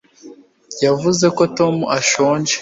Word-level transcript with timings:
wavuze 0.87 1.25
ko 1.37 1.43
tom 1.57 1.75
ashonje 1.97 2.55